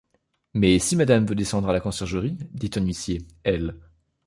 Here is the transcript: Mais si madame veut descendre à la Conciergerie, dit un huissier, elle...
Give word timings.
Mais 0.55 0.79
si 0.79 0.95
madame 0.95 1.27
veut 1.27 1.35
descendre 1.35 1.69
à 1.69 1.73
la 1.73 1.79
Conciergerie, 1.79 2.35
dit 2.55 2.71
un 2.75 2.81
huissier, 2.85 3.27
elle... 3.43 3.75